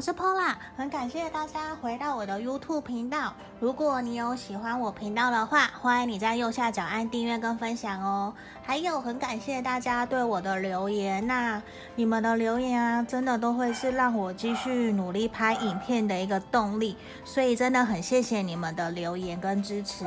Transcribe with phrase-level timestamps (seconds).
[0.00, 3.34] 我是 Pola，很感谢大家回到我的 YouTube 频道。
[3.58, 8.32] 如果你有喜欢我频道的话，欢迎你在右下角按订阅跟分享哦。
[8.62, 11.62] 还有，很感谢大家对我的留言，那
[11.96, 20.06] 你们的留言啊，真的都会是让我继续努力拍影片的一个动力，所以真的很谢谢你们的留言跟支持。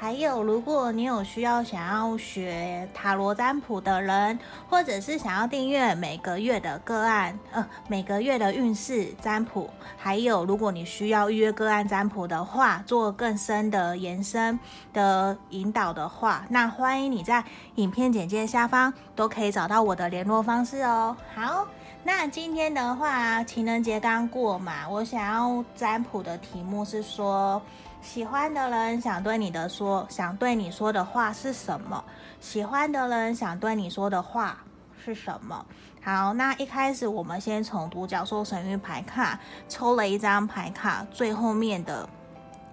[0.00, 14.58] 还有，如果你有需要想要学塔罗占卜的人，或者是想要订阅每个月的个案，呃，每个月的运势占卜，还有如果你需要预约个案占卜的话，做更深的延伸
[14.94, 17.44] 的引导的话，那欢迎你在
[17.74, 21.14] 影片简介下方都可以找到我的联络方式哦。
[21.34, 21.68] 好，
[22.02, 27.60] 那今天的话，情人节刚过嘛，我想要占卜的题目是说。
[28.02, 32.02] 喜欢的人想对你的说，想对你说的话是什么？
[32.40, 34.58] 喜欢的人想对你说的话
[35.04, 35.64] 是什么？
[36.02, 42.08] 好，那一开始我们先从独角兽神谕牌卡抽了一张牌卡，最后面的。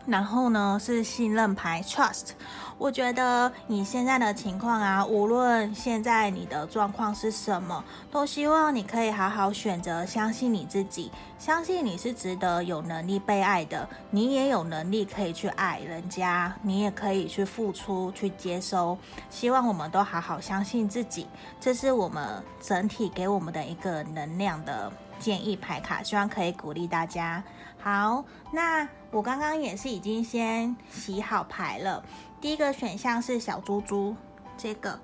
[0.07, 2.29] 然后呢，是信任牌 Trust。
[2.77, 18.97] 我觉得你现在的情况啊，无论现在你的状况是什么，都希望你可以好好选择，相信你自己，相信你是值得有能力被爱的，你也有能力可以去爱人家，你也可以去付出、去接收。
[19.29, 21.27] 希望我们都好好相信自己，
[21.59, 27.43] 这是我们整体给我们的一个能量的建议牌卡，希望可以鼓励大家。
[27.89, 32.03] 好，那我刚刚也是已经先洗好牌了。
[32.41, 34.13] 第一个选项是小猪猪，
[34.57, 34.99] 这个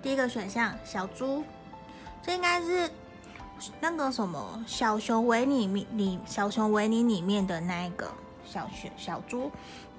[0.00, 1.42] 第一个选项小猪，
[2.22, 2.88] 这应该是
[3.80, 8.08] 那个什么小熊维尼里小熊维尼里面的那一个
[8.44, 9.50] 小熊小猪。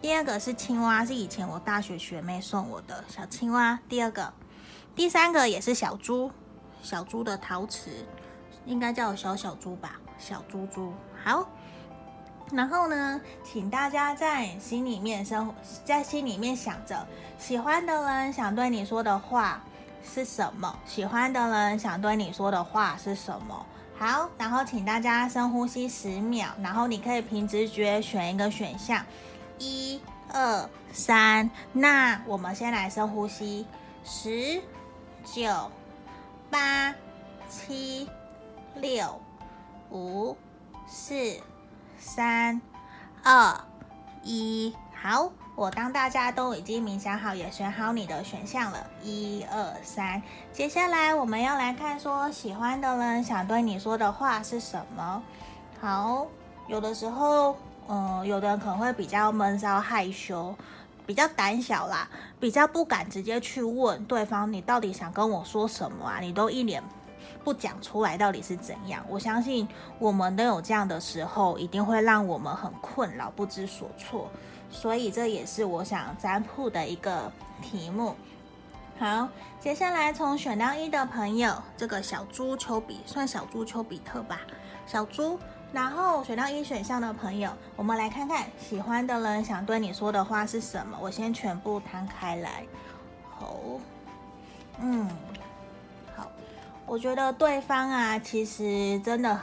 [0.01, 3.77] 第二个是青蛙，是以前我大学学妹送我的小青蛙。
[3.89, 4.31] 第二个，
[4.95, 6.31] 第三个也是小猪，
[6.81, 7.89] 小猪的陶瓷，
[8.65, 10.93] 应该叫小小猪吧，小猪猪。
[11.21, 11.45] 好。
[12.51, 17.05] 然后呢，请大家在心里面生，在心里面想着
[17.39, 19.61] 喜欢的人想对你说的话
[20.03, 20.73] 是什么？
[20.85, 23.65] 喜欢的人想对你说的话是什么？
[23.97, 29.03] 好，然后请大家深呼吸十秒，然后你可以凭直觉选一个选项，
[29.57, 29.99] 一、
[30.31, 31.49] 二、三。
[31.73, 33.65] 那我们先来深呼吸，
[34.03, 34.61] 十、
[35.23, 35.71] 九、
[36.51, 36.93] 八、
[37.49, 38.07] 七、
[38.75, 39.19] 六、
[39.89, 40.37] 五、
[40.87, 41.39] 四。
[41.99, 42.61] 三、
[43.23, 43.59] 二、
[44.23, 50.21] 一，好，我当大家都已经冥想好，也选好你的选项了，一二三。
[50.51, 55.21] 接下来我们要来看，说喜欢的人想对你说的话是什么？
[55.81, 56.27] 好，
[56.67, 57.55] 有的时候，
[57.87, 60.55] 嗯，有的人可能会比较闷骚害羞，
[61.05, 62.07] 比较胆小啦，
[62.39, 66.19] 比较不敢直接去问对方，你到底想跟我说什么啊？
[66.19, 66.83] 你都一脸。
[67.45, 69.05] 不讲出来到底是怎样？
[69.07, 69.65] 我相信
[69.99, 74.29] 我们都有这样的时候，一定会让我们很困扰、不知所措。
[74.71, 78.15] 所以这也是我想占卜的一个题目。
[78.97, 79.29] 好，
[79.59, 84.41] 接下来从选到一的朋友，这个小猪丘比算小猪丘比特吧，
[84.87, 85.39] 小猪。
[85.71, 90.97] 然后选到一选项的朋友，我们来看看喜欢的人想对你说的话是什么。
[91.01, 92.65] 我先全部摊开来。
[93.29, 93.59] 好，
[96.87, 99.37] 我觉得对方啊，其实真的，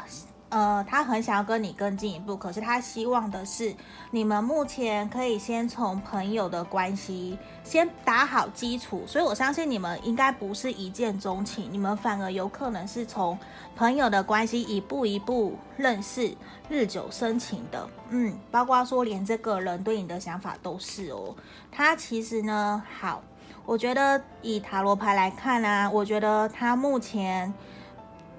[0.48, 3.74] 呃，他很想要跟你更进一步，可是他希望的是
[4.12, 13.36] 你们目前可以先从朋友的关系先打好基础，所以我相信你们应该不是一见钟情，你们反而有可能是从
[13.74, 16.34] 朋友的关系一步一步认识，
[16.68, 21.34] 日久生情的，嗯，包括说连这个人对你的想法都是哦，
[21.72, 23.20] 他其实呢，好。
[23.64, 27.52] 我觉得以塔罗牌来看啊，我觉得他目前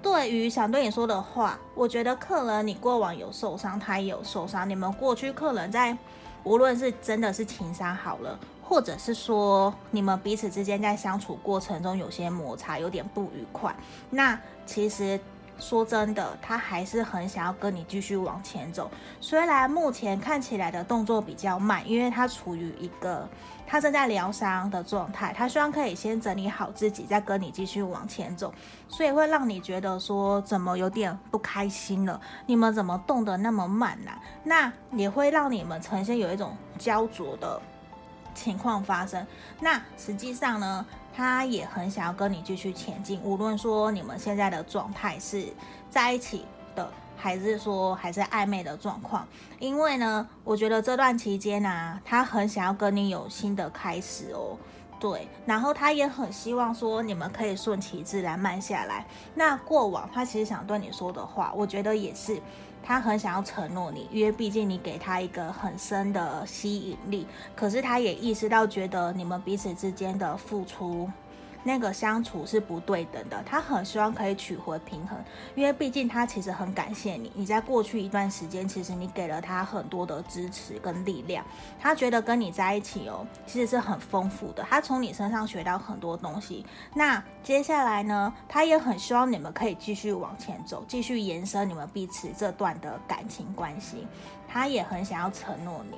[0.01, 4.69] 对于想对你说的话，我觉得可能你过往有受伤，他也有受伤。
[4.69, 5.97] 你们过去可能在
[6.43, 13.75] 无论是真的是情伤好了，或者是说你们彼此之间在相处过程中有些摩擦，有点不愉快。
[14.09, 15.19] 那其实。
[15.59, 18.91] 说真的，他还是很想要跟你继续往前走。
[19.21, 23.27] 虽然目前看起来的动作比较慢，因为他处于一个
[23.65, 28.53] 他正在疗伤的状态，他希望可以先整理好自己，再跟你继续往前走。
[28.89, 32.19] 所以会让你觉得说，怎么有点不开心了？
[32.45, 34.11] 你们怎么动得那么慢呢？
[34.43, 37.61] 那也会让你们呈现有一种焦灼的
[38.35, 39.25] 情况发生。
[39.59, 40.85] 那实际上呢？
[41.15, 45.45] 他也很想要跟你继续前进，无论说你们现在的状态是
[45.89, 46.45] 在一起
[46.75, 49.27] 的，还是说还是暧昧的状况。
[49.59, 54.57] 因为呢，我觉得这段期间呢、啊，他很想要跟你有新的开始哦。
[54.99, 59.05] 对，然后他也很希望说你们可以顺其自然慢下来。
[59.35, 62.41] 那过往他其实想对你说的话，我觉得也是，
[62.85, 67.25] 他很想要承诺你，因为毕竟你给他一个很深的吸引力。
[67.55, 71.09] 可是他也意识到，觉得你们彼此之间的付出。
[71.63, 75.17] 那个相处是不对等的，他很希望可以取回平衡，
[75.55, 81.45] 因为毕竟他其实很感谢你，你在过去一段时间，其实你给了他很多的支持跟力量，
[81.79, 86.65] 他觉得跟你在一起哦，其实是很丰富的，他从你身上学到很多东西。
[86.93, 94.07] 那接下来呢，他也很希望你们可以继续往前走，继续延伸你们彼此这段的感情关系，
[94.47, 95.97] 他也很想要承诺你。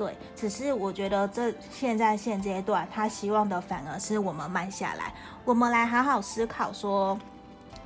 [0.00, 5.12] 对，只是我觉得这现在现阶段，他希望的反而是我们慢下来，
[5.44, 7.18] 我们来好好思考，说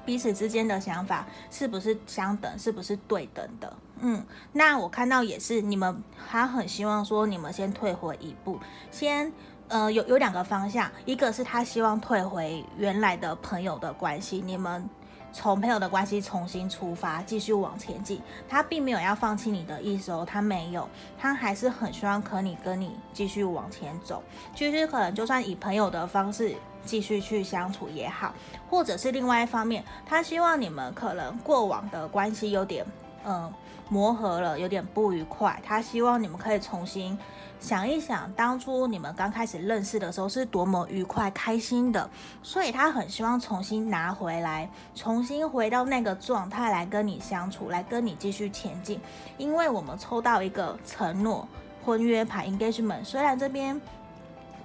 [0.05, 3.76] 彼此之间的想法是不是相等，是不是对等的。
[3.99, 6.00] 嗯，那我看到也是，你们
[6.31, 8.61] 他很希望说你们先退回一步，
[8.93, 9.32] 先
[9.66, 14.88] 呃有有两个方向，一个是他希望退回原来的朋友的关系，你们。
[15.34, 18.22] 从朋友的关系重新出发，继续往前进。
[18.48, 20.88] 他并没有要放弃你的意思哦，他没有，
[21.19, 24.22] 他还是很希望可你跟你继续往前走。
[24.54, 26.54] 其实可能就算以朋友的方式
[26.84, 28.32] 继续去相处也好，
[28.70, 32.87] 或者是另外一方面，他希望你们可能过往的关系有点
[33.25, 33.53] 嗯
[33.88, 35.61] 磨合了，有点不愉快。
[35.65, 37.19] 他希望你们可以重新。
[37.61, 42.11] 想一想，当初你们刚开始认识的时候是多么愉快、开心的，
[42.43, 49.00] 所以他很希望重新拿回来，重新回到那个状态来跟你相处，来跟你继续前进。
[49.38, 51.49] 因为我们抽到一个承诺
[51.82, 53.81] 婚约牌 （engagement），虽然这边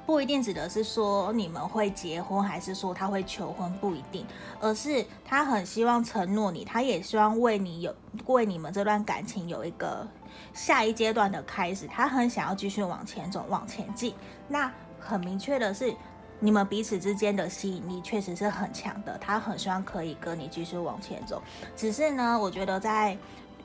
[0.10, 4.26] 不一定指的是说你们会结婚，还是说他会求婚，不一定，
[4.60, 7.96] 而是他很希望承诺你，他也希望为你有
[8.26, 10.08] 为你们这段感情有一个。
[10.52, 14.16] 下一阶段的开始，他很想要继续往前走，往前进。
[14.48, 15.94] 那很明确的是，
[16.40, 19.16] 你们彼此之间的吸引力确实是很强的。
[19.20, 21.40] 他很希望可以跟你继续往前走。
[21.76, 23.16] 只是呢，我觉得在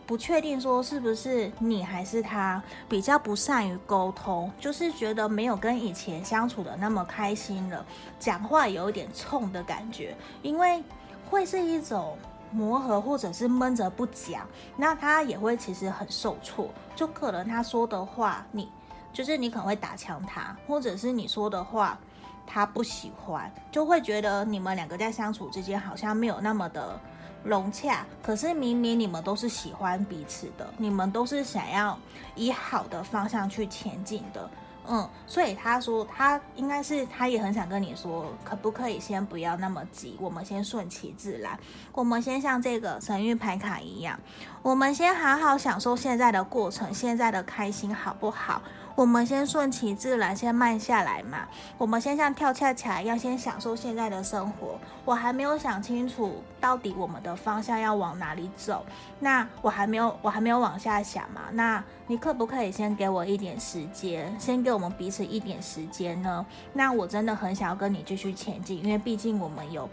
[0.06, 7.84] 不确定说是不是你还是他比较不善于沟通，就是觉得没有跟以前相处的那么开心了，
[8.18, 10.82] 讲话有一点冲的感觉，因为
[11.30, 12.16] 会是一种。
[12.50, 14.46] 磨合，或者是闷着不讲，
[14.76, 18.70] 那他也会其实很受挫，就可能他说的话，你
[19.12, 21.98] 就是你可能会打枪他，或者是你说的话
[22.46, 26.96] 他不喜欢，就会觉得你们两个在相处之间好像没有那么的
[27.44, 28.05] 融洽。
[28.23, 31.99] 可是明明你们都是喜欢彼此的，你们都是想要
[32.35, 34.50] 以好的方向去前进的。
[34.87, 41.58] 嗯，所以他说他应该是他也很想跟你说，可不可以先不要那么急，我们先顺其自然，
[41.93, 44.20] 我们先像这个神諭牌卡一样，
[44.61, 48.61] 我们先好好享受现在的过程，现在的开心好不好？
[48.94, 51.49] 我们先顺其自然，先慢下来嘛。
[51.76, 54.79] 我们先像跳恰恰一样，先享受现在的生活。
[55.05, 58.87] 我还没有想清楚到底我们的方向要往哪里走，
[59.19, 61.43] 那我还没有，我还没有往下想嘛。
[61.52, 66.46] 那你可不可以先给我一点时间，先给我们彼此一点时间呢？
[66.73, 69.88] 那我真的很想要跟你继续前进，因为毕竟我们有。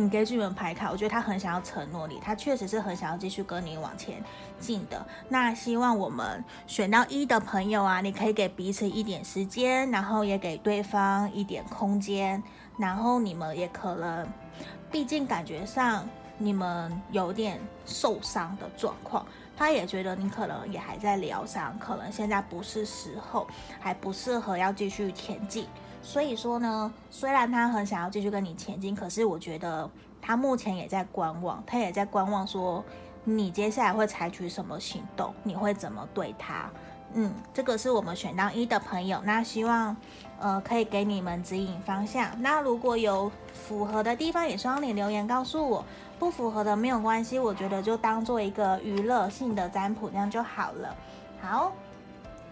[0.00, 4.22] 你给剧本牌卡，我觉得他很想要承诺你，他确实是很想要继续跟你往前
[4.60, 5.04] 进的。
[5.28, 12.40] 那希望我们选到一的朋友啊，你可以给彼此一点时间，然后也给对方一点空间，
[12.78, 14.24] 然后你们也可能，
[14.88, 16.08] 毕竟感觉上
[16.38, 23.48] 你们有点受伤的状况，他也觉得你可能也还在疗伤，可能现在不是时候，
[23.80, 25.66] 还不适合要继续前进。
[26.02, 29.88] 所以说呢，虽然他很想要继续跟你前进，可是我觉得
[30.22, 32.82] 他目前也在观望，他也在观望，说
[33.24, 36.70] 你接下来会采取什么行动，你会怎么对他？
[37.14, 39.96] 嗯，这个是我们选到一的朋友，那希望
[40.40, 42.30] 呃可以给你们指引方向。
[42.40, 45.84] 那如果有符合的地方，也希望你留言告诉我；
[46.18, 50.94] 不符合的没有关系，我觉得就当做一个娱乐性的占卜，这样就好了。
[51.40, 51.72] 好。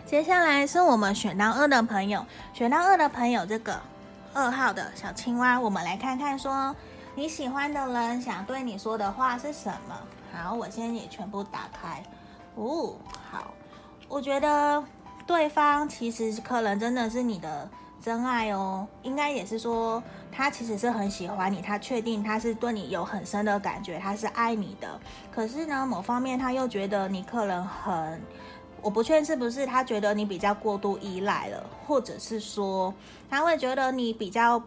[0.07, 3.77] 接下来是我们选到二的朋友，选到二的朋友，这个
[4.33, 6.75] 二号的小青蛙，我们来看看说
[7.17, 9.99] 你喜欢的人想对你说的话是什么？
[10.33, 12.01] 好，我先也全部打开。
[12.55, 12.95] 哦，
[13.33, 13.51] 好，
[14.07, 14.83] 我觉得
[15.27, 17.69] 对方其实可能真的是你的
[18.01, 25.01] 真爱哦，应该也是说他其实是很喜欢你，他确定他是对你有很深的感觉，他是爱你的。
[25.33, 28.23] 可是呢，某方面他又觉得你可能很。
[28.83, 32.95] 我不确定是不是他觉得你比较过度依赖了，或者是说
[33.29, 34.63] 他会觉得你比较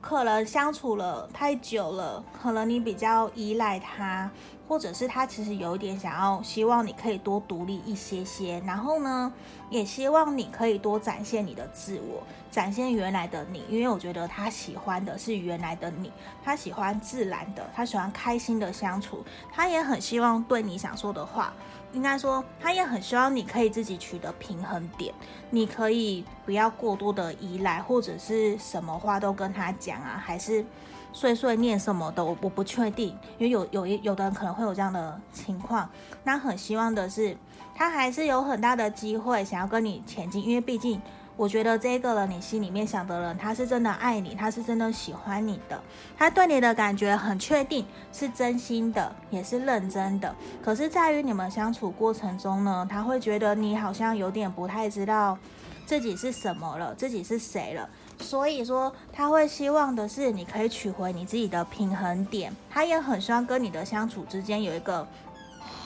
[0.00, 4.30] 可能相处了太久了，可能你比较依赖他，
[4.68, 9.32] 或者是他其实有一点想要，希望你可以多独立一些些，然后呢，
[9.70, 16.12] 也希望你可以多展现你的自我，展现原来的你，因为我觉得他喜欢的是原来的你，
[16.44, 21.52] 他喜欢自然的，他喜欢开心的相处，他也很希望对你想说的话。
[21.92, 25.14] 应该说，他也很希望你可以自己取得平衡点，
[25.50, 30.64] 你可以不要过多的依赖，或者是什么话都跟他讲啊，还是
[31.12, 35.88] 碎碎念什么的，我我不确定，因为有有一有的人可能会有这样的情况。
[36.24, 37.36] 那很希望的是，
[37.74, 41.00] 他还是有很大的机会想要跟你前进，因为毕竟。
[41.40, 45.82] 我觉得这个人，你心里面想的人，他是真的爱你，他是真的喜欢你的，
[46.14, 50.36] 他对你的感觉很确定，是真心的，也是认真的。
[50.62, 55.38] 可是，在于你们相处过程中呢，他会觉得你好像有点不太知道
[55.86, 57.88] 自己是什么了，自己是谁了。
[58.18, 62.54] 所以说，他会希望的是你可以取回你自己的平衡点。
[62.68, 65.08] 他也很希望跟你的相处之间有一个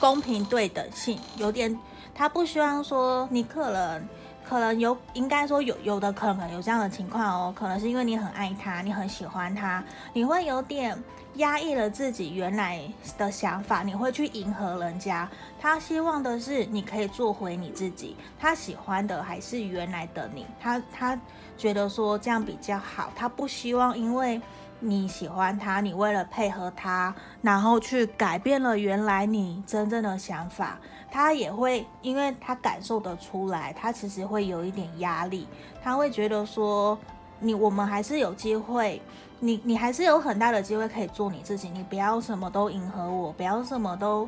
[0.01, 1.79] 公平对等性，有点，
[2.13, 4.05] 他不希望说你可能。
[4.47, 9.83] 可能有，应该说有有的可能有这样的情况哦，可能是因为你很爱他，你很喜欢他，
[10.13, 10.97] 你会有点
[11.35, 12.79] 压抑了自己原来
[13.17, 15.27] 的想法，你会去迎合人家。
[15.59, 21.19] 他希望的是你可以做回你自己，他喜欢的还是原来的你，他他
[21.57, 24.39] 觉得说这样比较好，他不希望因为
[24.85, 30.77] 你喜欢他，你为了配合他，然后去改变了原来你真正的想法。
[31.11, 35.47] 他也会，因为他感受得出来，他其实会有一点压力。
[35.81, 36.97] 他会觉得说，
[37.39, 39.01] 你我们还是有机会，
[39.39, 41.69] 你你还是有很大的机会可以做你自己。
[41.69, 44.27] 你不要什么都迎合我，不要什么都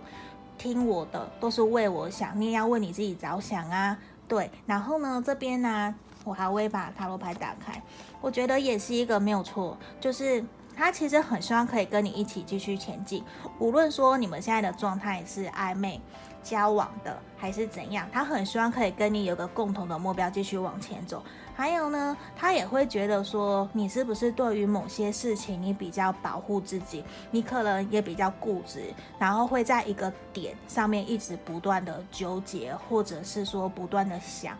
[0.57, 2.39] 听我的，都是为我想。
[2.39, 3.97] 你也要为你自己着想啊。
[4.27, 5.93] 对，然后呢，这边呢，
[6.27, 7.81] 我还会把塔罗牌打开，
[8.19, 10.43] 我觉得也是一个没有错，就是。
[10.79, 13.23] 他其实很希望可以跟你一起继续前进，
[13.57, 15.99] 无论说你们现在的状态是暧昧
[16.43, 21.23] 交往的还是怎样，他很希望可以跟你有个共同的目标继续往前走。
[21.55, 34.55] 还有呢，他也会觉得说你是不是对于某些事情你比较保护自己，你可能也比较固执，然后会在一个点上面一直不断的纠结，或者是说不断的想，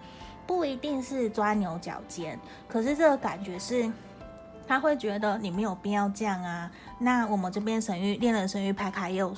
[0.47, 3.91] 不一定是钻牛角尖，可是这个感觉是。
[4.69, 6.69] 他会觉得你没有必要这样啊。
[6.99, 9.33] 那我们这边神域恋人神域牌卡也有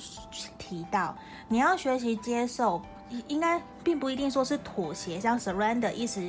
[0.58, 2.82] 提到，你要学习接受，
[3.28, 6.20] 应该并不一定说是妥协，像 surrender 意思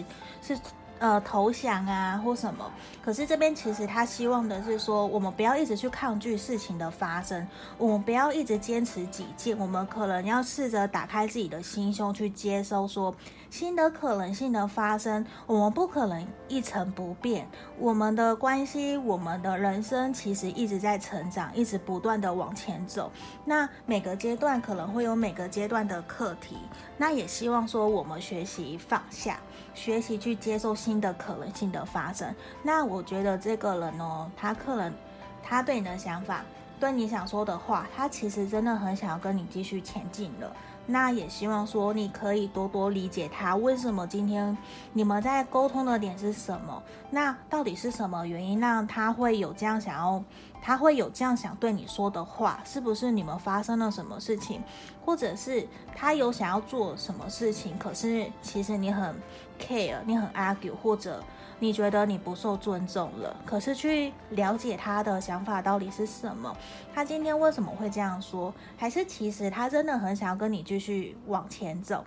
[0.41, 0.59] 是。
[1.01, 2.71] 呃，投降啊，或什么？
[3.03, 7.47] 可是这边其实他希望的是说，我们不要一直去抗拒事情的发生，
[7.79, 13.15] 我们不要一直坚持己见，我们可能要试着打开自己的心胸去接收说
[13.49, 15.25] 新的可能性的发生。
[15.47, 23.11] 我们不可能一成不变，我们的关系，我们的人生其实一直在成长，一直不断的往前走。
[23.43, 26.57] 那每个阶段可能会有每个阶段的课题，
[26.95, 29.39] 那也希望说我们学习放下。
[29.73, 34.93] 学习去接受新的可能性的发生，那我觉得这个人哦，他可能
[35.41, 36.43] 他对你的想法，
[36.79, 40.53] 对你想说的话，他其实真的很想要跟你继续前进了。
[40.87, 44.57] 那也希望说你可以多多理解他，为什么今天
[44.93, 46.81] 你们在沟通的点是什么？
[47.09, 50.23] 那到底是什么原因让他会有这样想要？
[50.61, 54.61] 他会有这样想对你说的话，是不是你们发生了什么事情，
[55.03, 57.77] 或者是他有想要做什么事情？
[57.77, 59.15] 可是其实你很
[59.59, 61.23] care，你很 argue，或者
[61.59, 63.35] 你觉得你不受尊重了。
[63.45, 66.55] 可是去了解他的想法到底是什么？
[66.93, 68.53] 他今天为什么会这样说？
[68.77, 72.05] 还是其实他真的很想要跟你继续往前走？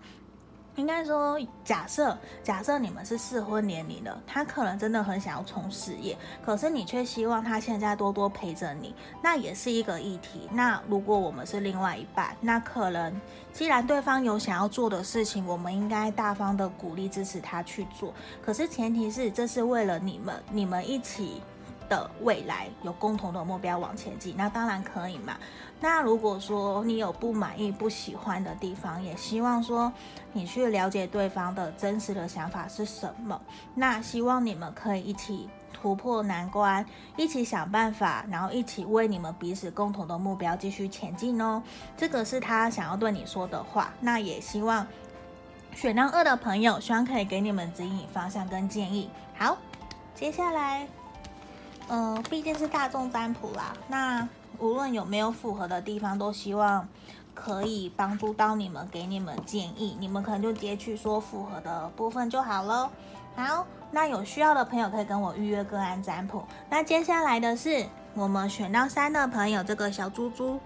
[0.76, 10.48] 应该说，假设假设你们是适婚年龄的，他可能真的很想要冲事业，可是你却希望他现在多多陪着你，那也是一个议题。
[10.52, 13.20] 那如果我们是另外一半，那可能
[13.52, 18.12] 既然对方有想要做的事情，我们应该大方的鼓励支持他去做。
[18.44, 21.40] 可是前提是，这是为了你们，你们一起
[21.88, 25.36] 的未来有共同的目标往前进，那当然可以嘛。
[25.80, 29.92] 那如果说你有不满意、不喜欢的地方，也希望说
[30.32, 33.40] 你去了解对方的真实的想法是什么。
[33.74, 36.84] 那希望你们可以一起突破难关，
[37.16, 41.62] 一起想办法，然后一起为你们彼此共同的目标继续前进哦。
[41.96, 43.92] 这个是他想要对你说的话。
[44.00, 44.86] 那也希望
[45.74, 49.10] 选到二的朋友，希望可以给你们指引方向跟建议。
[49.36, 49.58] 好，
[50.14, 50.88] 接下来。
[51.88, 56.88] 嗯、毕竟是大众占卜啦，那无论有没有符合的地方，都希望
[57.34, 59.96] 可以帮助到你们，给你们建议。
[60.00, 62.90] 你们可能就截取说符合的部分就好了。
[63.36, 66.44] 好，那有需要的朋友可以跟我预约个案占卜。
[66.70, 70.60] 那接下来的是我们选到三的朋友，这个小猪猪，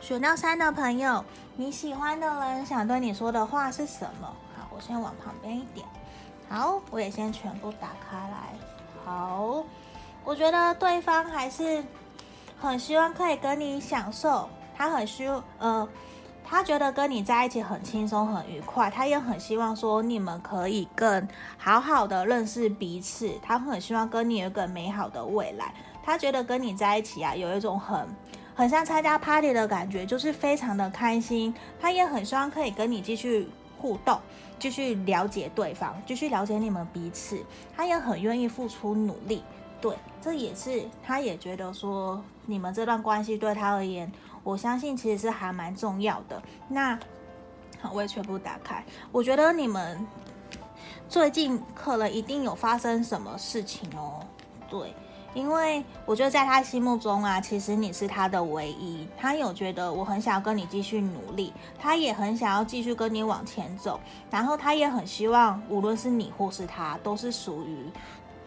[0.00, 1.24] 选到三的朋友，
[1.56, 4.28] 你喜欢的人想对你说的话是什么？
[4.56, 5.84] 好，我先往旁边一点。
[6.48, 8.54] 好，我也先全部打开来。
[9.04, 9.64] 好，
[10.24, 11.84] 我觉得对方还是
[12.58, 15.28] 很希望可以跟你享受，他很需
[15.58, 15.88] 呃。
[16.46, 21.26] 他觉得跟你在一起很轻松、很愉快，他也很希望说你们可以更
[21.56, 23.32] 好好的认识彼此。
[23.42, 25.74] 他很希望跟你有一个美好的未来。
[26.02, 28.06] 他觉得跟你在一起啊，有一种很
[28.54, 31.52] 很像参加 party 的感觉，就是非常的开心。
[31.80, 34.20] 他也很希望可以跟你继续互动，
[34.58, 37.42] 继续了解对方，继续了解你们彼此。
[37.74, 39.42] 他也很愿意付出努力。
[39.84, 44.10] 对，这也是他也觉得说你们这段关系对他而言。
[44.42, 46.42] 我相信其实是还蛮重要的。
[46.68, 46.98] 那，
[47.92, 48.82] 我也全部打开。
[49.12, 50.06] 我觉得你们
[51.06, 54.24] 最近可能一定有发生什么事情哦。
[54.70, 54.94] 对，
[55.34, 59.06] 因为我觉得在他心目中啊，其实你是他的唯一。
[59.18, 64.00] 他有觉得我很想要跟你继续努力，他也很想要继续跟你往前走。
[64.30, 67.90] 然后他也很希望，无论是你或是他，都是属于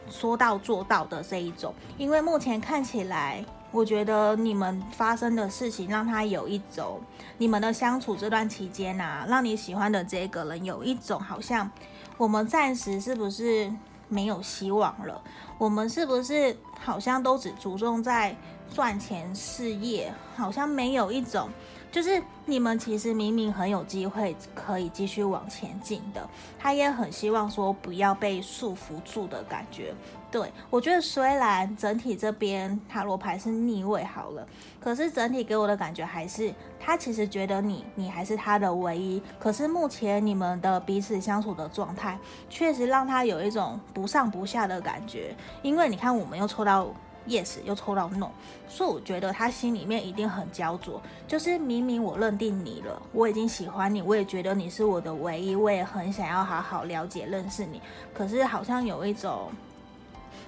[0.09, 1.73] 说到做到的这一种。
[1.97, 3.45] 因为目前看起来。
[3.69, 7.01] 我觉得你们发生的事情让他有一种，
[7.37, 11.69] 你们的相处这段期间啊，让你喜欢的这个人有一种好像，
[12.17, 13.71] 我们暂时是不是
[14.07, 15.21] 没有希望了？
[15.57, 18.33] 我们是不是好像都只注重在
[18.73, 21.49] 赚钱事业，好像没有一种。
[21.91, 26.29] 就是你们其实明明很有机会可以继续往前进的，
[26.59, 29.93] 他也很希望说不要被束缚住的感觉。
[30.29, 34.45] 对，我觉得虽然整体这边塔罗牌是逆位好了，
[34.79, 39.21] 可是整体给我的感觉还是他其实觉得你你还是他的唯一。
[39.39, 45.33] 可是目前你们的彼此相处的状态，确实让他有一种不上不下的感觉。
[45.61, 46.87] 因为你看，我们又抽到。
[47.27, 48.29] Yes，又抽到 No，
[48.69, 51.01] 所以我觉得他心里面一定很焦灼。
[51.27, 57.81] 就是明明我认定你了，我已经喜欢你，我也觉得你是我的唯一，我也很想要好好了解认识你。
[58.13, 59.51] 可是好像有一种，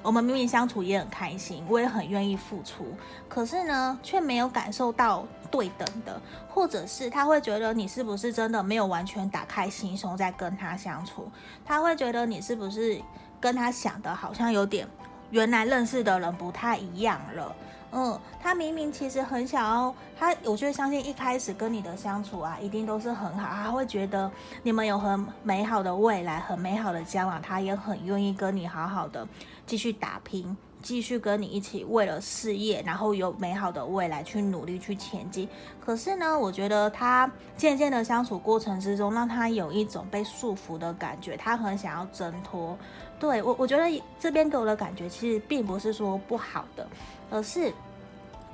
[0.02, 2.86] 我们明明相处也很开心，我也很愿意付出，
[3.28, 11.30] 可是呢，却没有感受到对等的，或者是他会觉得你是不是真的没有完全打开心胸在跟他相处？
[11.66, 13.02] 他会觉得你是不是
[13.42, 14.88] 跟他想的好像有点。
[15.32, 17.56] 原来认识的人不太一样了，
[17.92, 24.32] 嗯，他明明其实很想要他，我就相信一开始跟你的相处啊，一定都是很好，他会觉得
[24.63, 29.28] 你们有很美好的未来，很美好的将来，他也很愿意跟你好好的
[29.65, 35.48] 继续打拼，继续跟你一起为了事业，然后有美好的未来去努力去前进。
[35.80, 42.78] 可是呢，我觉得他渐渐的相处过程之中，让他有一种被束缚的感觉，他很想要挣脱。
[43.19, 46.88] 对我，我觉得这边给我的感觉其实并不是说不好的，
[47.29, 47.71] 而是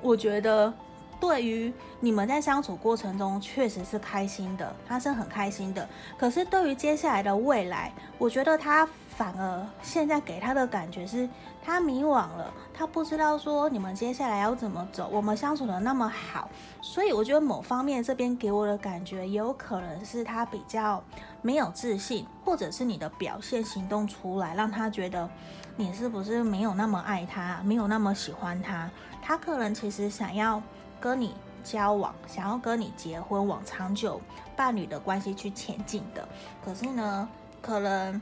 [0.01, 0.73] 我觉得
[1.19, 5.87] 对于你们在相处过程中确实是开心的，他是很开心的。
[6.17, 11.27] 可是对于接下来的未来，我觉得他反而现在给他的感觉是
[11.63, 15.09] 他迷惘了，他不知道说你们接下来要怎么走。
[15.11, 16.49] 我们相处的那么好，
[16.81, 21.03] 所以我觉得某方面这边给我的感觉也有可能是他比较。
[21.41, 25.29] 没有自信，或者是你的表现行动出来，让他觉得
[25.75, 28.89] 你是不是没有那么爱他，没有那么喜欢他。
[29.21, 30.59] 他可能其实想要
[30.99, 34.19] 跟你交往，想要跟你结婚，往长久
[34.55, 36.27] 伴侣的关系去前进的。
[36.65, 37.29] 可是呢，
[37.61, 38.19] 可能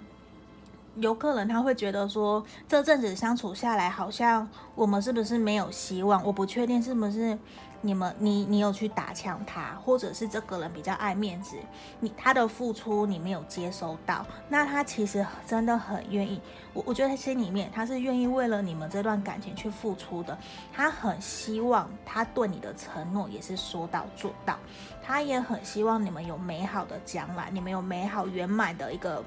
[0.95, 6.23] 有可能他会觉得说，这阵子相处下来，好像我们是不是没有希望？
[6.23, 7.37] 我不确定是不是。
[7.85, 11.57] 你们，你你有去打枪他，或者是这个人比较爱面子，
[11.99, 16.39] 你他的付出你没有接收到，那他其实真的很愿意。
[16.71, 20.37] 我我觉得他心里面他是愿意为了你们这段感情去付出的，
[20.71, 24.57] 他很希望他对你的承诺也是说到做到，
[25.03, 29.21] 他也很希望你们有美好的将来，你们有美好圆满的一个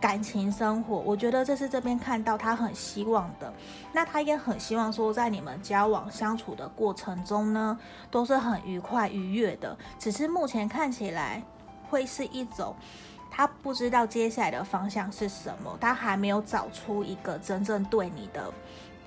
[0.00, 0.96] 感情生活。
[1.10, 3.52] 我觉得这是这边看到他很希望的，
[3.92, 7.76] 那他也很希望说在你们交往相处的过程中呢。
[8.12, 11.42] 都是很愉快愉悦的，只是目前看起来
[11.88, 12.74] 会是一种
[13.30, 18.52] 他不知道接下来的方向是什么，他还没有找出一个真正对你的。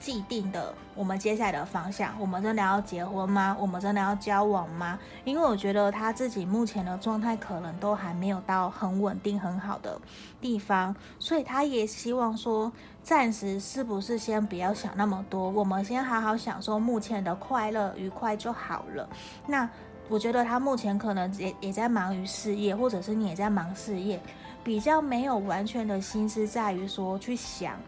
[0.03, 3.55] 既定的，我们接下来的方向，我们真的要结婚吗？
[3.57, 4.99] 我们真的要交往吗？
[5.23, 9.97] 因为我觉得他自己目前的状态可能都还没有到很稳定、很好的
[10.41, 12.69] 地方，所以他也希望说，
[13.01, 19.07] 暂时是不是先不要想那么多，我们先好好享受目前的快乐、愉快就好了。
[19.47, 19.69] 那。
[20.09, 24.19] 我觉得他目前可能也也在忙于事业，或者是你也在忙事业，
[24.61, 27.79] 比较没有完全的心思在于说去想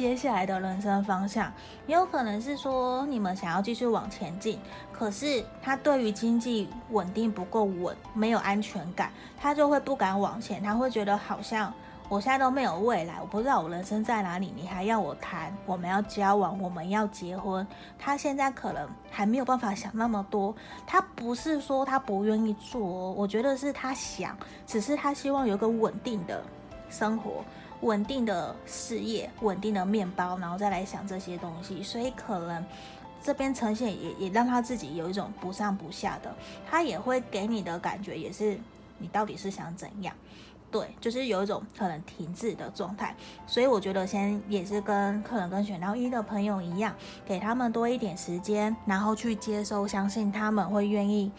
[0.00, 1.52] 接下来的人生方向。
[1.86, 4.58] 也有可能是说你们想要继续往前进，
[4.90, 11.70] 可是他对于经济稳定不够稳，没有安全感，他就会不敢往前，他会觉得好像。
[12.08, 15.54] 我现在都没有未来，我不知道我人生在哪里，你还要我谈？
[15.66, 17.64] 我们要交往，我们要结婚。
[17.98, 20.52] 他现在可能还没有办法想那么多。
[20.86, 22.80] 他不是说他不愿意做，
[23.12, 24.34] 我觉得是他想，
[24.66, 26.42] 只是他希望有个稳定的
[26.88, 27.44] 生活、
[27.82, 31.82] 稳定的事业、稳定的面包，然后再来想这些东西。
[31.82, 32.64] 所以可能
[33.22, 36.34] 这边呈现也也让他自己有一种不上不下的，
[36.68, 38.58] 他也会给你的感觉也是
[38.98, 40.14] 你到底是想怎样？
[40.70, 43.12] 对，就是有一种可能停滞的状态，
[43.44, 46.94] 所以我觉得先也是跟客人跟选到一的朋友一样，
[47.26, 51.32] 给他们多一点时间，然后去接收，相信他们会愿意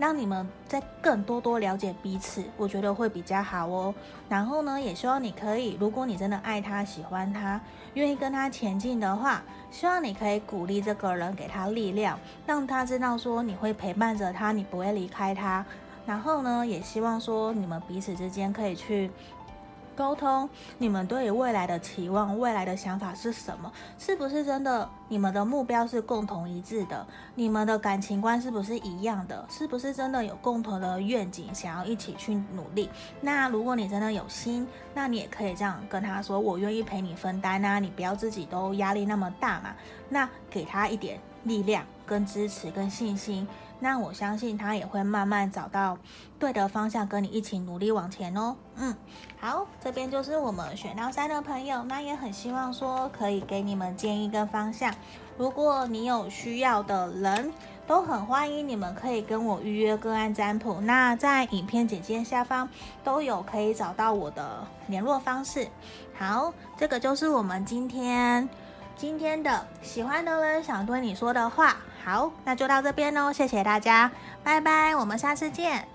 [0.00, 3.94] 让你们再更多多了解彼此，我觉得会比较好哦。
[4.30, 7.60] 然后呢，也希望你可以，如果你真的爱他、喜欢他、
[7.92, 15.64] 愿意跟他前进的话，希望你可以鼓励这个人，给他力量，让他知道说你会陪伴着他，你不会离开他。
[16.06, 19.10] 然后呢，也希望说你们彼此之间可以去
[20.00, 23.70] 沟通，你们对于未来的期望、未来的想法是什么？
[23.98, 24.88] 是不是真的？
[25.08, 27.06] 你们的目标是共同一致的？
[27.34, 29.44] 你们的感情观是不是一样的？
[29.50, 32.88] 是不是真的有共同的愿景，想要一起去努力？
[33.20, 39.74] 那如果你真的有心，那你也可以这样跟他说：“我愿意陪你分担啊，你不要自己都压力那么大嘛。”
[40.08, 43.46] 那给他一点力量、跟支持、跟信心。
[43.82, 45.96] 那我相信他也会慢慢找到
[46.38, 48.54] 对的方向，跟你一起努力往前哦。
[48.76, 48.94] 嗯，
[49.38, 54.94] 好，这边就是我们选到三的朋友，那也很希望说可以给你们建议跟方向。
[55.38, 57.50] 如果你有需要的人，
[57.86, 60.78] 都很欢迎你们可以跟我预约个案占卜。
[60.82, 62.68] 那在影片简介下方
[63.02, 65.66] 都有可以找到我的联络方式。
[66.12, 68.46] 好，这个就是我们今天
[69.00, 71.74] 今天的喜欢的人想对你说的话。
[72.04, 74.10] 好，那就到这边喽，谢谢大家，
[74.44, 75.88] 拜拜，我们下次见。